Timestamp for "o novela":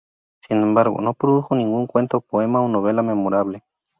2.61-3.03